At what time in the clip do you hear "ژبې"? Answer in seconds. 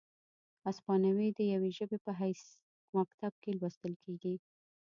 1.77-1.97